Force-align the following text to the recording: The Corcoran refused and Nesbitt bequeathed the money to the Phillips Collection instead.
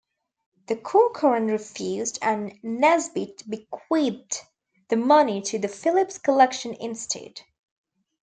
The 0.65 0.77
Corcoran 0.77 1.45
refused 1.45 2.17
and 2.23 2.57
Nesbitt 2.63 3.47
bequeathed 3.47 4.35
the 4.87 4.95
money 4.95 5.43
to 5.43 5.59
the 5.59 5.67
Phillips 5.67 6.17
Collection 6.17 6.73
instead. 6.73 7.41